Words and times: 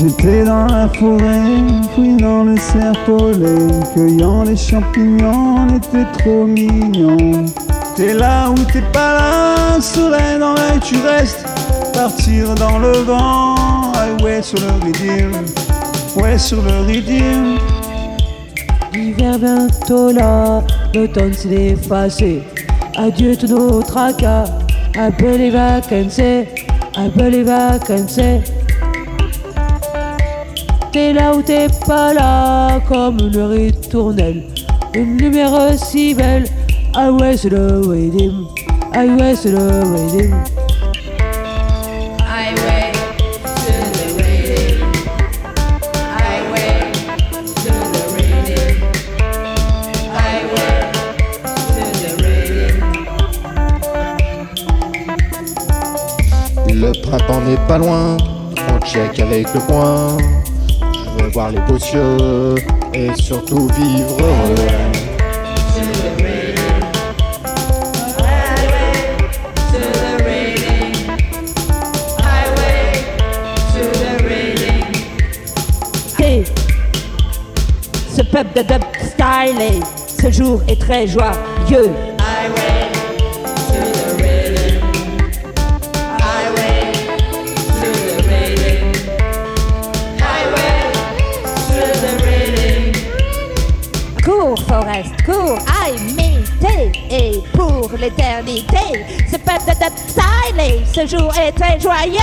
J'étais 0.00 0.44
dans 0.44 0.64
la 0.64 0.88
forêt, 0.88 1.44
fouillant 1.94 2.44
le 2.44 2.56
serpolet, 2.56 3.66
cueillant 3.94 4.44
les 4.44 4.56
champignons, 4.56 5.56
on 5.58 5.76
était 5.76 6.10
trop 6.18 6.46
mignons. 6.46 7.44
T'es 7.96 8.14
là 8.14 8.48
ou 8.50 8.54
t'es 8.72 8.80
pas 8.94 9.14
là, 9.14 9.80
soleil 9.80 10.38
dans 10.38 10.54
l'œil, 10.54 10.80
tu 10.82 10.96
restes. 11.06 11.44
Partir 11.92 12.54
dans 12.54 12.78
le 12.78 12.92
vent, 13.02 13.56
ah 13.94 14.06
ouais 14.24 14.40
sur 14.40 14.58
le 14.60 14.72
rythme, 14.82 15.44
ouais 16.16 16.38
sur 16.38 16.62
le 16.62 16.86
rythme. 16.86 17.58
L'hiver 18.94 19.38
bientôt 19.38 20.12
là, 20.12 20.62
l'automne 20.94 21.34
s'est 21.34 21.74
effacé. 21.74 22.42
Adieu 22.96 23.36
tous 23.36 23.48
nos 23.48 23.82
tracas, 23.82 24.44
un 24.98 25.10
peu 25.10 25.36
les 25.36 25.50
vacances, 25.50 26.20
un 26.96 27.10
peu 27.10 27.28
les 27.28 27.42
vacances. 27.42 28.18
T'es 30.92 31.12
là 31.12 31.34
ou 31.36 31.42
t'es 31.42 31.68
pas 31.86 32.12
là, 32.12 32.80
comme 32.88 33.18
une 33.20 33.42
ritournelle. 33.42 34.42
Une 34.94 35.16
lumière 35.18 35.78
si 35.78 36.14
belle. 36.14 36.46
Highway 36.96 37.36
to 37.36 37.48
the 37.48 37.88
reading. 37.88 38.46
Highway 38.92 39.34
to 39.36 39.50
the 39.50 39.84
reading. 39.94 40.34
Le 56.72 56.92
printemps 57.02 57.40
n'est 57.42 57.56
pas 57.68 57.78
loin, 57.78 58.16
on 58.56 58.86
check 58.86 59.20
avec 59.20 59.46
le 59.54 59.60
point. 59.60 60.16
Je 61.20 61.24
veux 61.26 61.30
voir 61.32 61.50
les 61.50 61.60
beaux 61.60 61.78
cieux 61.78 62.54
et 62.94 63.10
surtout 63.14 63.68
vivre 63.76 64.16
heureux. 64.20 64.54
Ce 78.16 78.22
peuple 78.22 78.56
de 78.56 78.62
dub 78.62 78.82
stylé, 78.98 79.80
ce 80.06 80.30
jour 80.30 80.62
est 80.68 80.80
très 80.80 81.06
joyeux. 81.06 81.90
Forest, 94.80 95.12
cours, 95.26 95.58
aïe, 95.84 96.42
t'es 96.58 96.90
et 97.10 97.42
pour 97.52 97.90
l'éternité, 97.98 99.04
ce 99.30 99.36
peuple 99.36 99.76
de 99.78 99.90
stylé, 100.08 100.80
ce 100.90 101.06
jour 101.06 101.30
est 101.38 101.52
très 101.52 101.78
joyeux. 101.78 102.18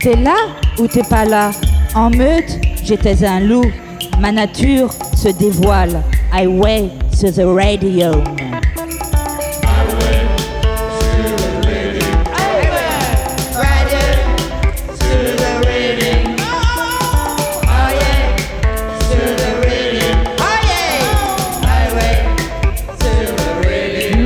T'es 0.00 0.16
là 0.16 0.36
ou 0.78 0.86
t'es 0.86 1.02
pas 1.02 1.26
là? 1.26 1.50
En 1.94 2.08
meute, 2.08 2.58
j'étais 2.82 3.26
un 3.26 3.40
loup. 3.40 3.70
Ma 4.20 4.32
nature 4.32 4.90
se 5.14 5.28
dévoile. 5.28 6.02
I 6.32 6.46
way 6.46 6.90
to 7.20 7.30
the 7.30 7.46
radio. 7.46 8.43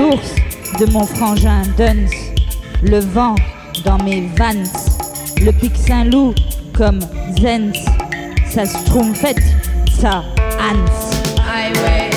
L'ours 0.08 0.34
de 0.80 0.90
mon 0.90 1.04
frangin 1.04 1.62
Duns. 1.76 2.08
Le 2.82 3.00
vent 3.00 3.34
dans 3.84 3.98
mes 3.98 4.26
vans. 4.38 4.64
Le 5.42 5.50
pic 5.50 5.76
Saint-Loup 5.76 6.32
comme 6.72 7.00
Zens. 7.38 7.76
Ça 8.48 8.64
schtroumpfette, 8.64 9.42
ça 10.00 10.24
Hans. 10.58 10.86
Highway. 11.46 12.10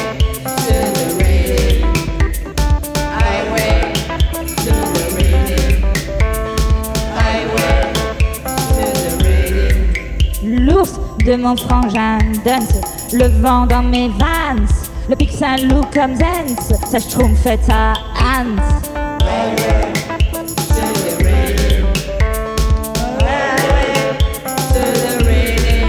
L'ours 10.45 10.93
de 11.25 11.35
mon 11.35 11.57
frangin 11.57 12.19
Duns. 12.45 12.81
Le 13.11 13.27
vent 13.41 13.65
dans 13.65 13.83
mes 13.83 14.07
vans. 14.07 14.80
Le 15.11 15.17
pic 15.17 15.29
Saint-Loup 15.29 15.83
comme 15.93 16.15
Zens. 16.15 16.71
Ça 16.89 16.97
Hans. 18.15 18.55
Reading. 25.27 25.85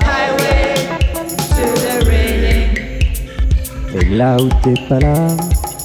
Highway 0.00 0.88
to 1.50 1.66
the 1.82 1.94
reading. 2.08 2.88
Et 3.94 4.04
là 4.16 4.38
où 4.40 4.48
t'es 4.62 4.80
pas 4.88 4.98
là, 4.98 5.26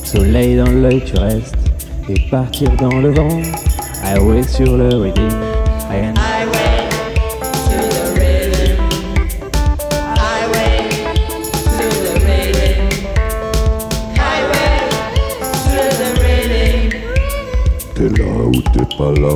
soleil 0.05 0.55
dans 0.55 0.71
l'œil 0.71 1.03
tu 1.03 1.17
restes. 1.19 1.57
Et 2.07 2.21
partir 2.31 2.71
dans 2.79 2.99
le 2.99 3.11
vent, 3.13 3.41
highway 4.05 4.43
sur 4.43 4.77
le 4.77 4.95
reading. 4.95 5.33
T'es 17.97 18.09
là 18.09 18.29
ou 18.45 18.51
t'es 18.51 18.85
pas 18.95 19.11
là, 19.13 19.33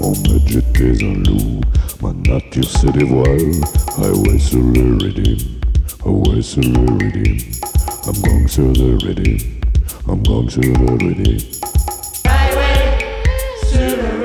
on 0.00 0.10
me 0.12 0.38
j'étais 0.46 1.04
un 1.04 1.14
loup. 1.24 1.60
Ma 2.00 2.12
nature 2.12 2.62
se 2.64 2.86
dévoile, 2.86 3.50
highway 3.98 4.30
ah 4.32 4.38
sur 4.38 4.60
le 4.60 4.96
rhythm, 4.96 5.36
highway 6.04 6.40
sur 6.40 6.60
le 6.60 6.68
rhythm. 6.98 7.36
I'm 8.06 8.22
going 8.22 8.46
sur 8.46 8.62
le 8.62 8.96
rhythm, 9.04 9.38
I'm 10.06 10.22
going 10.22 10.48
sur 10.48 10.62
le. 10.62 10.68
Reading. 11.04 11.40
Highway 12.24 12.78
to 13.74 13.78
the. 13.98 14.16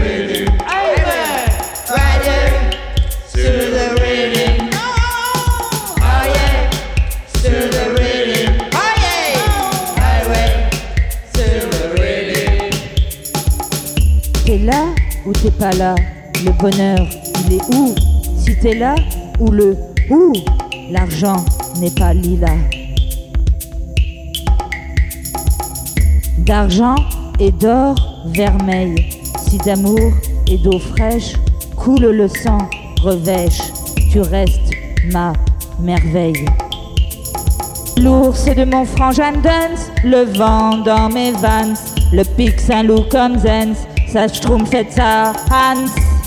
Rhythm. 0.00 0.27
Pas 15.58 15.72
là 15.72 15.94
Le 16.44 16.52
bonheur, 16.52 17.06
il 17.46 17.54
est 17.54 17.74
où? 17.74 17.94
Si 18.36 18.56
t'es 18.58 18.74
là 18.74 18.94
ou 19.40 19.50
le 19.50 19.76
où? 20.10 20.32
L'argent 20.90 21.44
n'est 21.80 21.90
pas 21.90 22.14
lilas. 22.14 22.56
D'argent 26.38 26.96
et 27.40 27.50
d'or 27.50 27.96
vermeil, 28.26 28.94
si 29.48 29.58
d'amour 29.58 30.12
et 30.46 30.58
d'eau 30.58 30.78
fraîche 30.78 31.34
coule 31.76 32.06
le 32.06 32.28
sang, 32.28 32.58
revêche, 33.02 33.60
tu 34.10 34.20
restes 34.20 34.70
ma 35.12 35.32
merveille. 35.80 36.46
L'ours 38.00 38.44
de 38.44 38.64
mon 38.64 38.84
frangin 38.84 39.32
Duns, 39.32 39.90
le 40.04 40.24
vent 40.38 40.78
dans 40.78 41.08
mes 41.08 41.32
vans, 41.32 41.74
le 42.12 42.22
pic 42.36 42.58
Saint-Loup 42.60 43.04
comme 43.10 43.38
Zens, 43.38 43.87
ça 44.12 44.28
schtroumpfette 44.28 44.92
ça 44.92 45.32
Hans. 45.50 46.17